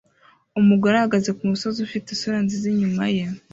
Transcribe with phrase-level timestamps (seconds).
[0.59, 3.23] Umugore ahagaze kumusozi ufite isura nziza inyuma ye